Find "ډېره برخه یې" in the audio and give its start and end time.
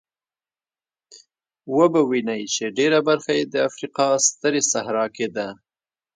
2.77-3.43